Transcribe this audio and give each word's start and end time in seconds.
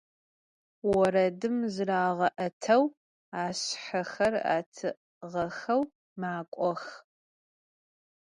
Voredım 0.89 1.57
zırağe'eteu, 1.73 2.83
aşshexer 3.43 4.33
etığexeu 4.57 5.81
mak'ox. 6.21 6.83